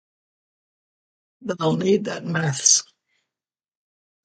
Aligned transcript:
They’ll 1.43 1.77
need 1.77 2.05
that 2.05 2.25
math. 2.25 2.81